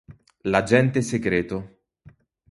L'agente 0.49 1.03
segreto 1.03 1.85